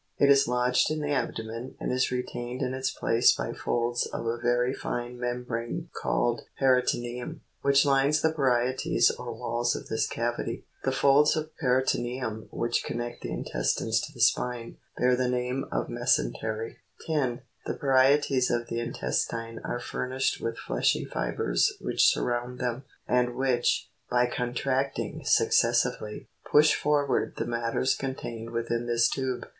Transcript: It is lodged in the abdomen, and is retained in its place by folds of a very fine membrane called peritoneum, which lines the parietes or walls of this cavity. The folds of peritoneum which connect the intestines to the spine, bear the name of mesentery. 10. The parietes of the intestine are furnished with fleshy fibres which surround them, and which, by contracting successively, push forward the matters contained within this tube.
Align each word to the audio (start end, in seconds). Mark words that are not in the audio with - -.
It 0.17 0.31
is 0.31 0.47
lodged 0.47 0.89
in 0.89 0.99
the 1.01 1.11
abdomen, 1.11 1.75
and 1.79 1.91
is 1.91 2.09
retained 2.11 2.63
in 2.63 2.73
its 2.73 2.89
place 2.89 3.35
by 3.35 3.53
folds 3.53 4.07
of 4.07 4.25
a 4.25 4.39
very 4.41 4.73
fine 4.73 5.19
membrane 5.19 5.89
called 5.93 6.41
peritoneum, 6.57 7.41
which 7.61 7.85
lines 7.85 8.19
the 8.19 8.31
parietes 8.33 9.11
or 9.11 9.31
walls 9.31 9.75
of 9.75 9.89
this 9.89 10.07
cavity. 10.07 10.65
The 10.83 10.91
folds 10.91 11.35
of 11.35 11.55
peritoneum 11.57 12.47
which 12.49 12.83
connect 12.83 13.21
the 13.21 13.29
intestines 13.31 14.01
to 14.01 14.11
the 14.11 14.21
spine, 14.21 14.77
bear 14.97 15.15
the 15.15 15.27
name 15.29 15.65
of 15.71 15.87
mesentery. 15.87 16.77
10. 17.05 17.43
The 17.67 17.75
parietes 17.75 18.49
of 18.49 18.69
the 18.69 18.79
intestine 18.79 19.59
are 19.63 19.77
furnished 19.79 20.41
with 20.41 20.57
fleshy 20.57 21.05
fibres 21.05 21.77
which 21.79 22.09
surround 22.11 22.57
them, 22.57 22.85
and 23.07 23.35
which, 23.35 23.91
by 24.09 24.25
contracting 24.25 25.21
successively, 25.25 26.27
push 26.43 26.73
forward 26.73 27.35
the 27.37 27.45
matters 27.45 27.93
contained 27.93 28.49
within 28.49 28.87
this 28.87 29.07
tube. 29.07 29.45